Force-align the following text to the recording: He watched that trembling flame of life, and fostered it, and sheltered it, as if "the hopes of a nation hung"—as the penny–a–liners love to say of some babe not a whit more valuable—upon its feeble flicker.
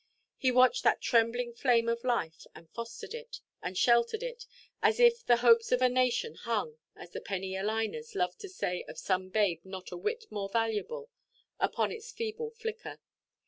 He 0.35 0.49
watched 0.49 0.83
that 0.83 0.99
trembling 0.99 1.53
flame 1.53 1.87
of 1.87 2.03
life, 2.03 2.47
and 2.55 2.71
fostered 2.71 3.13
it, 3.13 3.39
and 3.61 3.77
sheltered 3.77 4.23
it, 4.23 4.47
as 4.81 4.99
if 4.99 5.23
"the 5.23 5.35
hopes 5.45 5.71
of 5.71 5.79
a 5.79 5.89
nation 5.89 6.33
hung"—as 6.33 7.11
the 7.11 7.21
penny–a–liners 7.21 8.15
love 8.15 8.35
to 8.39 8.49
say 8.49 8.83
of 8.87 8.97
some 8.97 9.29
babe 9.29 9.61
not 9.63 9.91
a 9.91 9.97
whit 9.97 10.25
more 10.31 10.49
valuable—upon 10.49 11.91
its 11.91 12.11
feeble 12.11 12.49
flicker. 12.49 12.99